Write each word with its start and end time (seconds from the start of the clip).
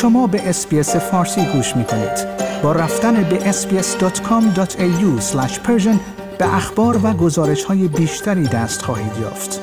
شما 0.00 0.26
به 0.26 0.48
اسپیس 0.48 0.96
فارسی 0.96 1.44
گوش 1.52 1.76
می 1.76 1.84
کنید. 1.84 2.26
با 2.62 2.72
رفتن 2.72 3.22
به 3.22 3.52
sbs.com.au 3.52 5.34
به 6.38 6.54
اخبار 6.54 7.00
و 7.02 7.12
گزارش 7.12 7.64
های 7.64 7.88
بیشتری 7.88 8.42
دست 8.42 8.82
خواهید 8.82 9.12
یافت. 9.20 9.60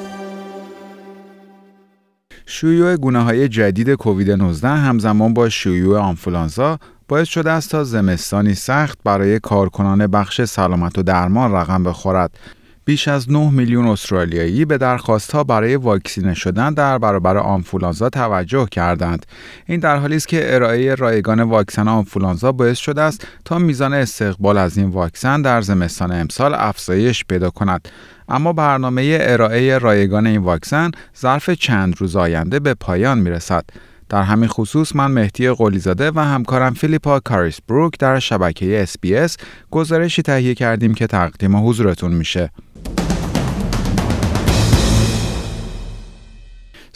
شیوع 2.45 2.95
گونه 2.95 3.23
های 3.23 3.47
جدید 3.47 3.93
کووید 3.93 4.31
19 4.31 4.67
همزمان 4.67 5.33
با 5.33 5.49
شیوع 5.49 5.99
آنفولانزا 5.99 6.79
باعث 7.07 7.27
شده 7.27 7.51
است 7.51 7.71
تا 7.71 7.83
زمستانی 7.83 8.53
سخت 8.53 8.99
برای 9.03 9.39
کارکنان 9.39 10.07
بخش 10.07 10.41
سلامت 10.41 10.97
و 10.97 11.03
درمان 11.03 11.51
رقم 11.51 11.83
بخورد 11.83 12.39
بیش 12.87 13.07
از 13.07 13.31
9 13.31 13.49
میلیون 13.49 13.87
استرالیایی 13.87 14.65
به 14.65 14.77
درخواستها 14.77 15.43
برای 15.43 15.75
واکسینه 15.75 16.33
شدن 16.33 16.73
در 16.73 16.97
برابر 16.97 17.37
آنفولانزا 17.37 18.09
توجه 18.09 18.65
کردند. 18.71 19.25
این 19.65 19.79
در 19.79 19.97
حالی 19.97 20.15
است 20.15 20.27
که 20.27 20.55
ارائه 20.55 20.95
رایگان 20.95 21.41
واکسن 21.41 21.87
آنفولانزا 21.87 22.51
باعث 22.51 22.77
شده 22.77 23.01
است 23.01 23.27
تا 23.45 23.57
میزان 23.59 23.93
استقبال 23.93 24.57
از 24.57 24.77
این 24.77 24.89
واکسن 24.89 25.41
در 25.41 25.61
زمستان 25.61 26.11
امسال 26.11 26.53
افزایش 26.53 27.25
پیدا 27.25 27.49
کند. 27.49 27.87
اما 28.29 28.53
برنامه 28.53 29.17
ارائه 29.21 29.77
رایگان 29.77 30.27
این 30.27 30.41
واکسن 30.41 30.91
ظرف 31.21 31.49
چند 31.49 31.95
روز 31.97 32.15
آینده 32.15 32.59
به 32.59 32.73
پایان 32.73 33.17
می 33.17 33.29
رسد. 33.29 33.65
در 34.09 34.21
همین 34.21 34.49
خصوص 34.49 34.95
من 34.95 35.11
مهدی 35.11 35.49
قلیزاده 35.49 36.11
و 36.11 36.19
همکارم 36.19 36.73
فیلیپا 36.73 37.19
کاریس 37.19 37.59
بروک 37.67 37.93
در 37.99 38.19
شبکه 38.19 38.85
SBS 38.85 39.31
گزارشی 39.71 40.21
تهیه 40.21 40.55
کردیم 40.55 40.93
که 40.93 41.07
تقدیم 41.07 41.67
حضورتون 41.67 42.11
میشه. 42.11 42.51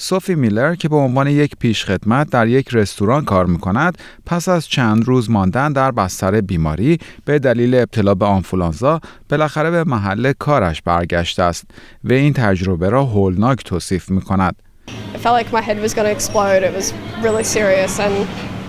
سوفی 0.01 0.35
میلر 0.35 0.76
که 0.76 0.89
به 0.89 0.95
عنوان 0.95 1.27
یک 1.27 1.55
پیشخدمت 1.59 2.29
در 2.29 2.48
یک 2.48 2.70
رستوران 2.71 3.26
کار 3.26 3.45
می 3.45 3.59
کند 3.59 3.98
پس 4.26 4.49
از 4.49 4.67
چند 4.67 5.03
روز 5.05 5.29
ماندن 5.29 5.73
در 5.73 5.91
بستر 5.91 6.41
بیماری 6.41 6.98
به 7.26 7.39
دلیل 7.39 7.76
ابتلا 7.76 8.15
به 8.15 8.26
آنفولانزا 8.26 9.01
بالاخره 9.29 9.71
به 9.71 9.84
محل 9.84 10.34
کارش 10.39 10.81
برگشته 10.81 11.43
است 11.43 11.65
و 12.03 12.13
این 12.13 12.34
تجربه 12.34 12.89
را 12.89 13.05
هولناک 13.05 13.63
توصیف 13.63 14.09
می 14.09 14.21
کند. 14.21 14.55
I 15.13 15.17
felt 15.17 15.35
like 15.39 15.51
my 15.53 15.61
head 15.61 15.77
was 15.81 15.93
going 15.93 16.07
to 16.09 16.15
explode. 16.20 16.63
It 16.70 16.73
was 16.79 16.93
really 17.26 17.43
serious 17.43 17.99
and 17.99 18.15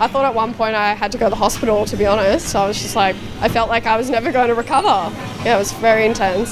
I 0.04 0.06
thought 0.10 0.26
at 0.30 0.34
one 0.44 0.52
point 0.60 0.74
I 0.74 0.88
had 1.02 1.10
to 1.12 1.18
go 1.18 1.26
to 1.28 1.34
the 1.36 1.42
hospital 1.46 1.78
to 1.92 1.96
be 1.96 2.06
honest. 2.14 2.44
So 2.50 2.56
I 2.64 2.66
was 2.72 2.78
just 2.84 2.96
like 3.02 3.16
I 3.46 3.48
felt 3.56 3.68
like 3.74 3.84
I 3.94 3.96
was 4.02 4.08
never 4.16 4.30
going 4.38 4.50
to 4.54 4.58
recover. 4.64 4.96
Yeah, 5.44 5.56
it 5.56 5.60
was 5.64 5.72
very 5.88 6.04
intense. 6.10 6.50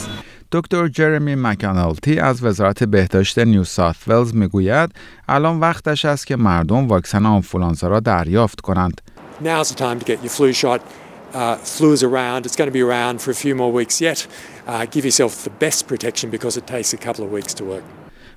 دکتر 0.52 0.88
جرمی 0.88 1.34
مکانالتی 1.34 2.18
از 2.18 2.44
وزارت 2.44 2.84
بهداشت 2.84 3.38
نیو 3.38 3.64
ساوت 3.64 3.96
ولز 4.08 4.34
می‌گوید 4.34 4.90
الان 5.28 5.60
وقتش 5.60 6.04
است 6.04 6.26
که 6.26 6.36
مردم 6.36 6.88
واکسن 6.88 7.26
آنفولانزا 7.26 7.88
را 7.88 8.00
دریافت 8.00 8.60
کنند. 8.60 9.00
Now's 9.42 9.68
the 9.70 9.74
time 9.74 9.98
to 10.00 10.04
get 10.04 10.18
your 10.22 10.30
flu 10.38 10.52
shot. 10.52 10.80
Uh, 11.32 11.56
flu 11.56 11.92
is 11.92 12.02
around. 12.02 12.40
It's 12.46 12.56
going 12.56 12.70
to 12.72 12.78
be 12.80 12.84
around 12.90 13.22
for 13.22 13.30
a 13.30 13.38
few 13.44 13.54
more 13.54 13.72
weeks 13.80 14.00
yet. 14.00 14.26
Uh, 14.66 14.84
give 14.94 15.04
yourself 15.08 15.32
the 15.44 15.54
best 15.64 15.86
protection 15.86 16.30
because 16.30 16.54
it 16.60 16.66
takes 16.66 16.92
a 16.92 17.00
couple 17.06 17.24
of 17.24 17.30
weeks 17.38 17.54
to 17.54 17.64
work. 17.64 17.84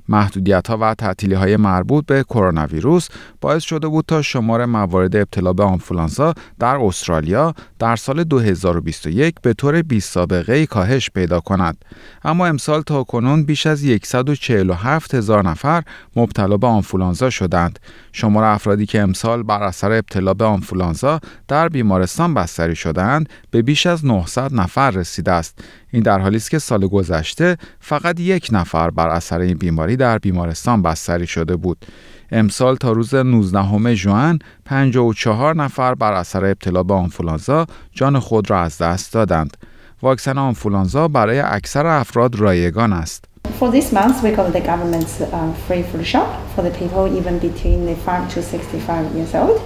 محدودیت 0.09 0.67
ها 0.67 0.77
و 0.81 0.93
تعطیلی 0.93 1.33
های 1.33 1.57
مربوط 1.57 2.05
به 2.05 2.23
کرونا 2.23 2.65
ویروس 2.65 3.07
باعث 3.41 3.63
شده 3.63 3.87
بود 3.87 4.05
تا 4.07 4.21
شمار 4.21 4.65
موارد 4.65 5.15
ابتلا 5.15 5.53
به 5.53 5.63
آنفولانزا 5.63 6.33
در 6.59 6.75
استرالیا 6.75 7.53
در 7.79 7.95
سال 7.95 8.23
2021 8.23 9.35
به 9.41 9.53
طور 9.53 9.81
بی 9.81 9.99
سابقه 9.99 10.65
کاهش 10.65 11.09
پیدا 11.09 11.39
کند. 11.39 11.85
اما 12.23 12.45
امسال 12.45 12.81
تا 12.81 13.03
کنون 13.03 13.43
بیش 13.43 13.67
از 13.67 13.85
147 14.03 15.15
هزار 15.15 15.49
نفر 15.49 15.83
مبتلا 16.15 16.57
به 16.57 16.67
آنفولانزا 16.67 17.29
شدند. 17.29 17.79
شمار 18.11 18.43
افرادی 18.43 18.85
که 18.85 19.01
امسال 19.01 19.43
بر 19.43 19.63
اثر 19.63 19.91
ابتلا 19.91 20.33
به 20.33 20.45
آنفولانزا 20.45 21.19
در 21.47 21.69
بیمارستان 21.69 22.33
بستری 22.33 22.75
شدند 22.75 23.29
به 23.51 23.61
بیش 23.61 23.85
از 23.85 24.05
900 24.05 24.53
نفر 24.53 24.91
رسیده 24.91 25.31
است. 25.31 25.59
این 25.91 26.03
در 26.03 26.19
حالی 26.19 26.37
است 26.37 26.51
که 26.51 26.59
سال 26.59 26.87
گذشته 26.87 27.57
فقط 27.79 28.19
یک 28.19 28.49
نفر 28.51 28.89
بر 28.89 29.07
اثر 29.07 29.39
این 29.39 29.57
بیماری 29.57 29.92
در 29.97 30.17
بیمارستان 30.17 30.81
بستری 30.81 31.27
شده 31.27 31.55
بود. 31.55 31.85
امسال 32.31 32.75
تا 32.75 32.91
روز 32.91 33.15
19 33.15 33.95
ژوئن 33.95 34.39
54 34.65 35.55
نفر 35.55 35.95
بر 35.95 36.13
اثر 36.13 36.45
ابتلا 36.45 36.83
به 36.83 36.93
آنفولانزا 36.93 37.65
جان 37.91 38.19
خود 38.19 38.49
را 38.49 38.61
از 38.61 38.77
دست 38.77 39.13
دادند. 39.13 39.57
واکسن 40.01 40.37
آنفولانزا 40.37 41.07
برای 41.07 41.39
اکثر 41.39 41.85
افراد 41.85 42.35
رایگان 42.35 42.93
است. 42.93 43.25
For 43.59 43.69
this 43.71 43.91
month, 43.91 44.23
we 44.23 44.31
got 44.31 44.51
the 44.53 44.61
government's 44.71 45.21
uh, 45.21 45.53
free 45.67 45.83
flu 45.83 46.03
shot 46.03 46.29
for 46.55 46.61
the 46.67 46.73
people 46.81 47.03
even 47.19 47.35
between 47.39 47.85
the 47.85 47.95
5 47.95 48.33
to 48.33 48.41
65 48.41 49.15
years 49.15 49.35
old. 49.35 49.61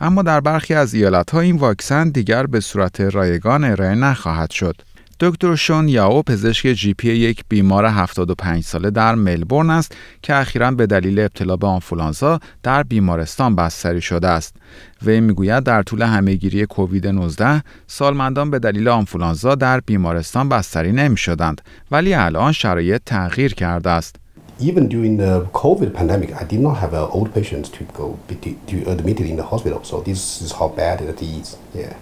اما 0.00 0.22
در 0.22 0.40
برخی 0.40 0.74
از 0.74 0.94
ایالت‌ها 0.94 1.40
این 1.40 1.56
واکسن 1.56 2.08
دیگر 2.08 2.46
به 2.46 2.60
صورت 2.60 3.00
رایگان 3.00 3.64
ارائه 3.64 3.94
نخواهد 3.94 4.50
شد. 4.50 4.76
دکتر 5.20 5.54
شون 5.54 5.88
یاو 5.88 6.22
پزشک 6.22 6.68
جی 6.68 6.94
پی 6.94 7.08
یک 7.08 7.44
بیمار 7.48 7.84
75 7.84 8.64
ساله 8.64 8.90
در 8.90 9.14
ملبورن 9.14 9.70
است 9.70 9.96
که 10.22 10.34
اخیرا 10.34 10.70
به 10.70 10.86
دلیل 10.86 11.20
ابتلا 11.20 11.56
به 11.56 11.66
آنفولانزا 11.66 12.40
در 12.62 12.82
بیمارستان 12.82 13.56
بستری 13.56 14.00
شده 14.00 14.28
است. 14.28 14.56
وی 15.02 15.20
می‌گوید 15.20 15.64
در 15.64 15.82
طول 15.82 16.02
همهگیری 16.02 16.66
کووید 16.66 17.06
19 17.06 17.62
سالمندان 17.86 18.50
به 18.50 18.58
دلیل 18.58 18.88
آنفولانزا 18.88 19.54
در 19.54 19.80
بیمارستان 19.80 20.48
بستری 20.48 20.92
نمی 20.92 21.16
شدند 21.16 21.60
ولی 21.90 22.14
الان 22.14 22.52
شرایط 22.52 23.02
تغییر 23.06 23.54
کرده 23.54 23.90
است. 23.90 24.23
Even 24.59 24.89
during 24.89 25.17
the 25.17 25.47
COVID 25.53 25.93
pandemic, 25.93 26.33
I 26.35 26.43
did 26.43 26.59
not 26.59 26.75
have 26.77 26.93
uh, 26.93 27.07
old 27.09 27.33
patients 27.33 27.69
to 27.69 27.83
go 27.99 28.19
to 28.67 28.77
admitted 28.89 29.25
in 29.25 29.37
the 29.37 29.43
hospital. 29.43 29.83
So 29.83 30.01
this 30.01 30.41
is 30.41 30.51
how 30.51 30.67
bad 30.67 31.01
it 31.01 31.21
is. 31.21 31.57
Yeah. 31.73 31.93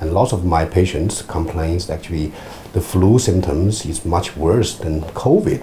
And 0.00 0.14
lots 0.14 0.32
of 0.32 0.44
my 0.44 0.64
patients 0.64 1.22
complains 1.22 1.90
actually 1.90 2.32
the 2.72 2.80
flu 2.80 3.18
symptoms 3.18 3.84
is 3.84 4.04
much 4.04 4.36
worse 4.36 4.74
than 4.78 5.02
COVID. 5.14 5.60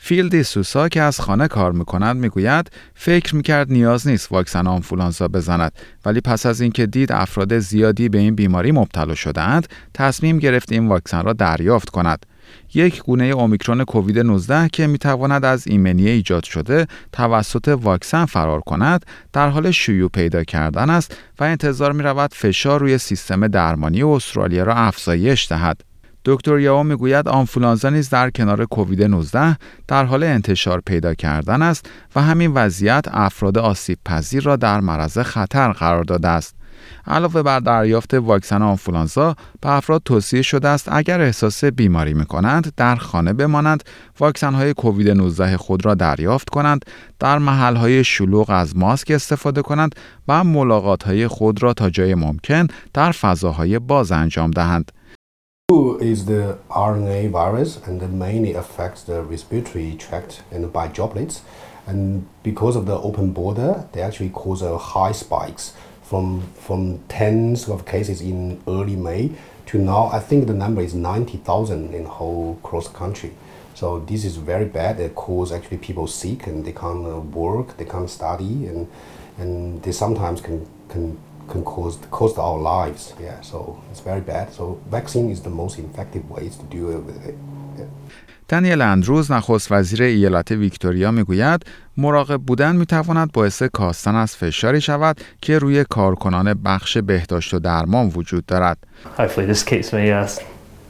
فیلدی 0.00 0.42
سوسا 0.42 0.88
که 0.88 1.02
از 1.02 1.20
خانه 1.20 1.48
کار 1.48 1.72
میکند 1.72 2.16
میگوید 2.16 2.70
فکر 2.94 3.36
میکرد 3.36 3.72
نیاز 3.72 4.08
نیست 4.08 4.32
واکسن 4.32 4.66
آنفولانزا 4.66 5.28
بزند 5.28 5.72
ولی 6.04 6.20
پس 6.20 6.46
از 6.46 6.60
اینکه 6.60 6.86
دید 6.86 7.12
افراد 7.12 7.58
زیادی 7.58 8.08
به 8.08 8.18
این 8.18 8.34
بیماری 8.34 8.72
مبتلا 8.72 9.14
شدهاند 9.14 9.68
تصمیم 9.94 10.38
گرفت 10.38 10.72
این 10.72 10.88
واکسن 10.88 11.22
را 11.22 11.32
دریافت 11.32 11.90
کند 11.90 12.26
یک 12.73 13.03
گونه 13.03 13.23
اومیکرون 13.23 13.83
کووید 13.83 14.19
19 14.19 14.69
که 14.69 14.87
می‌تواند 14.87 15.45
از 15.45 15.67
ایمنی 15.67 16.09
ایجاد 16.09 16.43
شده 16.43 16.87
توسط 17.11 17.67
واکسن 17.67 18.25
فرار 18.25 18.61
کند 18.61 19.05
در 19.33 19.49
حال 19.49 19.71
شیوع 19.71 20.09
پیدا 20.09 20.43
کردن 20.43 20.89
است 20.89 21.17
و 21.39 21.43
انتظار 21.43 21.91
می 21.91 22.03
رود 22.03 22.33
فشار 22.33 22.79
روی 22.79 22.97
سیستم 22.97 23.47
درمانی 23.47 24.03
استرالیا 24.03 24.63
را 24.63 24.73
افزایش 24.75 25.47
دهد. 25.51 25.92
دکتر 26.25 26.59
یاو 26.59 26.83
می‌گوید 26.83 27.27
آنفولانزا 27.27 27.89
نیز 27.89 28.09
در 28.09 28.29
کنار 28.29 28.65
کووید 28.65 29.03
19 29.03 29.57
در 29.87 30.05
حال 30.05 30.23
انتشار 30.23 30.81
پیدا 30.85 31.13
کردن 31.13 31.61
است 31.61 31.89
و 32.15 32.21
همین 32.21 32.51
وضعیت 32.51 33.05
افراد 33.07 33.57
آسیب 33.57 33.97
پذیر 34.05 34.43
را 34.43 34.55
در 34.55 34.79
معرض 34.79 35.17
خطر 35.17 35.71
قرار 35.71 36.03
داده 36.03 36.27
است. 36.27 36.55
علاوه 37.07 37.41
بر 37.41 37.59
دریافت 37.59 38.13
واکسن 38.13 38.61
آنفولانزا 38.61 39.35
به 39.61 39.69
افراد 39.69 40.01
توصیه 40.05 40.41
شده 40.41 40.67
است 40.67 40.89
اگر 40.91 41.21
احساس 41.21 41.63
بیماری 41.63 42.13
می 42.13 42.25
کنند 42.25 42.73
در 42.77 42.95
خانه 42.95 43.33
بمانند 43.33 43.83
واکسن 44.19 44.53
های 44.53 44.73
کووید 44.73 45.09
19 45.09 45.57
خود 45.57 45.85
را 45.85 45.93
دریافت 45.93 46.49
کنند 46.49 46.85
در 47.19 47.37
محل 47.37 47.75
های 47.75 48.03
شلوغ 48.03 48.49
از 48.49 48.77
ماسک 48.77 49.11
استفاده 49.11 49.61
کنند 49.61 49.95
و 50.27 50.43
ملاقات 50.43 51.03
های 51.03 51.27
خود 51.27 51.63
را 51.63 51.73
تا 51.73 51.89
جای 51.89 52.15
ممکن 52.15 52.67
در 52.93 53.11
فضاهای 53.11 53.79
باز 53.79 54.11
انجام 54.11 54.51
دهند 54.51 54.91
is 55.99 56.25
the 56.25 56.57
RNA 56.69 57.31
virus 57.31 57.77
and 57.85 58.01
it 58.01 58.09
mainly 58.09 58.53
affects 58.53 59.03
the 59.03 59.21
respiratory 59.23 59.95
tract 59.95 60.43
and 60.51 60.71
by 60.71 60.87
droplets 60.87 61.41
and 61.85 62.27
because 62.43 62.75
of 62.75 62.85
the 62.85 62.97
open 63.09 63.31
border 63.31 63.87
they 63.91 64.01
actually 64.01 64.29
cause 64.29 64.61
a 64.61 64.77
high 64.77 65.11
spikes 65.11 65.73
from 66.01 66.41
from 66.53 66.99
tens 67.07 67.67
of 67.67 67.85
cases 67.85 68.21
in 68.21 68.61
early 68.67 68.95
May 68.95 69.31
to 69.67 69.77
now. 69.77 70.07
I 70.07 70.19
think 70.19 70.47
the 70.47 70.53
number 70.53 70.81
is 70.81 70.93
90,000 70.93 71.93
in 71.93 72.05
whole 72.05 72.59
cross 72.61 72.87
country. 72.87 73.33
So 73.73 73.99
this 73.99 74.23
is 74.23 74.35
very 74.37 74.65
bad. 74.65 74.99
It 74.99 75.15
cause 75.15 75.51
actually 75.51 75.77
people 75.77 76.07
sick 76.07 76.45
and 76.47 76.63
they 76.63 76.73
can't 76.73 77.05
uh, 77.05 77.19
work, 77.19 77.77
they 77.77 77.85
can't 77.85 78.09
study, 78.09 78.67
and 78.67 78.87
and 79.39 79.81
they 79.81 79.91
sometimes 79.91 80.41
can 80.41 80.67
can 80.89 81.17
can 81.51 81.63
cause 81.63 81.97
cost 82.11 82.37
our 82.37 82.59
lives. 82.73 83.13
Yeah, 83.27 83.39
so 83.41 83.57
it's 83.91 84.03
very 84.11 84.21
bad. 84.21 84.45
So 84.57 84.63
vaccine 84.91 85.27
is 85.29 85.41
the 85.41 85.55
most 85.61 85.79
effective 85.79 86.23
ways 86.35 86.53
to 86.59 86.65
deal 86.75 86.99
with 87.09 87.19
it. 87.29 87.35
دانیل 88.49 88.81
اندروز 88.81 89.31
نخست 89.31 89.71
وزیر 89.71 90.03
ایالت 90.03 90.51
ویکتوریا 90.51 91.11
می‌گوید 91.11 91.65
مراقب 91.97 92.41
بودن 92.41 92.75
می‌تواند 92.75 93.31
باعث 93.31 93.63
کاستن 93.63 94.15
از 94.15 94.35
فشاری 94.35 94.81
شود 94.81 95.21
که 95.41 95.57
روی 95.57 95.83
کارکنان 95.83 96.53
بخش 96.53 96.97
بهداشت 96.97 97.53
و 97.53 97.59
درمان 97.59 98.11
وجود 98.15 98.45
دارد. 98.45 98.77
Hopefully 99.17 99.53
this 99.53 99.63
keeps 99.63 99.93
me 99.93 100.11
uh, 100.11 100.27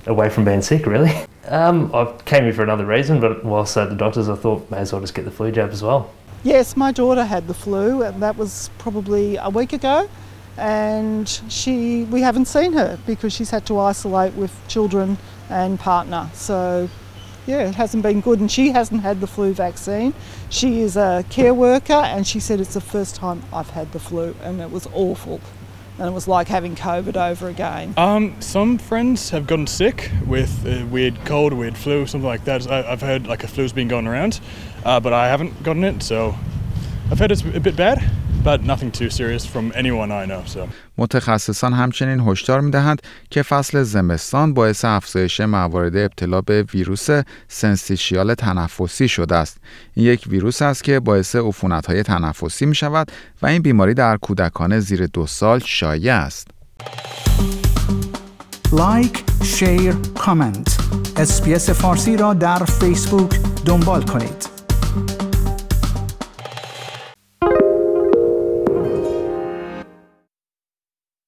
away 0.08 0.30
from 0.30 0.44
being 0.44 0.62
sick 0.62 0.86
really. 0.86 1.14
Um, 1.50 1.92
I 1.94 2.06
came 2.26 2.44
here 2.44 2.54
for 2.54 2.64
another 2.64 2.86
reason, 2.86 3.20
but 3.20 3.44
whilst 3.44 3.78
at 3.78 3.90
the 3.90 3.96
doctors 3.96 4.28
I 4.30 4.36
thought 4.44 4.60
may 4.72 4.78
as 4.78 4.94
well 4.94 5.02
just 5.02 5.16
get 5.18 5.26
the 5.26 5.36
flu 5.38 5.52
jab 5.52 5.72
as 5.78 5.84
well. 5.88 6.02
Yes, 6.44 6.76
my 6.86 6.92
daughter 6.92 7.26
had 7.36 7.44
the 7.48 7.58
flu, 7.66 7.84
and 8.08 8.16
that 8.26 8.36
was 8.38 8.52
probably 8.84 9.26
a 9.38 9.50
week 9.60 9.72
ago. 9.80 9.96
And 10.58 11.28
she, 11.50 12.04
we 12.06 12.22
haven't 12.22 12.46
seen 12.46 12.74
her 12.74 13.00
because 13.08 13.34
she's 13.34 13.50
had 13.50 13.66
to 13.66 13.80
isolate 13.80 14.34
with 14.36 14.56
children 14.68 15.18
and 15.50 15.80
partner. 15.80 16.30
So, 16.34 16.90
yeah, 17.48 17.68
it 17.68 17.76
hasn't 17.76 18.04
been 18.04 18.22
good. 18.22 18.40
And 18.40 18.52
she 18.52 18.70
hasn't 18.70 19.02
had 19.02 19.20
the 19.20 19.28
flu 19.28 19.54
vaccine. 19.54 20.14
She 20.50 20.82
is 20.82 20.96
a 20.96 21.26
care 21.30 21.54
worker, 21.54 21.94
and 21.94 22.28
she 22.28 22.40
said 22.40 22.60
it's 22.60 22.76
the 22.76 22.82
first 22.82 23.16
time 23.16 23.42
I've 23.52 23.72
had 23.72 23.92
the 23.92 24.00
flu, 24.00 24.36
and 24.44 24.62
it 24.62 24.70
was 24.72 24.88
awful. 24.94 25.42
And 26.00 26.08
it 26.08 26.12
was 26.12 26.28
like 26.28 26.48
having 26.48 26.76
COVID 26.76 27.16
over 27.18 27.50
again. 27.50 27.94
Um, 27.98 28.40
some 28.42 28.78
friends 28.78 29.30
have 29.30 29.46
gotten 29.46 29.68
sick 29.68 30.10
with 30.26 30.66
a 30.66 30.84
weird 30.86 31.24
cold, 31.26 31.54
weird 31.54 31.78
flu, 31.78 32.06
something 32.08 32.28
like 32.28 32.46
that. 32.46 32.70
I, 32.70 32.92
I've 32.92 33.02
heard 33.02 33.28
like 33.28 33.44
a 33.44 33.48
flu's 33.48 33.74
been 33.74 33.88
going 33.88 34.08
around, 34.08 34.40
uh, 34.86 35.00
but 35.00 35.14
I 35.14 35.28
haven't 35.28 35.62
gotten 35.64 35.84
it, 35.84 36.02
so 36.02 36.36
I've 37.14 37.20
heard 37.20 37.32
it's 37.32 37.46
a 37.56 37.60
bit 37.60 37.76
bad, 37.76 37.98
but 38.44 38.64
nothing 38.64 38.92
too 39.00 39.10
serious 39.12 39.46
from 39.46 39.72
anyone 39.76 40.12
I 40.12 40.26
know. 40.26 40.42
So. 40.46 40.68
متخصصان 40.98 41.74
همچنین 41.74 42.20
هشدار 42.20 42.62
می‌دهند 42.62 43.02
که 43.30 43.42
فصل 43.44 43.84
زمستان 43.84 44.54
باعث 44.54 44.86
افزایش 44.86 45.42
موارد 45.42 45.98
ابتلا 45.98 46.42
به 46.42 46.64
ویروس 46.74 47.08
سنسیشیال 47.48 48.34
تنفسی 48.34 49.08
شده 49.08 49.36
است. 49.36 49.58
این 49.94 50.06
یک 50.06 50.24
ویروس 50.28 50.62
است 50.62 50.84
که 50.84 51.00
باعث 51.00 51.36
عفونت‌های 51.36 52.04
تنفسی 52.04 52.66
می 52.66 52.76
شود 52.76 53.12
و 53.42 53.46
این 53.46 53.62
بیماری 53.62 53.94
در 53.94 54.18
کودکان 54.18 54.80
زیر 54.80 55.08
دو 55.08 55.28
سال 55.28 55.60
شایع 55.66 56.16
است. 56.16 56.48
لایک، 58.72 59.24
share، 59.44 59.94
کامنت. 60.18 60.78
اسپیس 61.18 61.70
فارسی 61.70 62.18
را 62.18 62.34
در 62.34 62.66
فیسبوک 62.66 63.40
دنبال 63.66 64.02
کنید. 64.02 64.53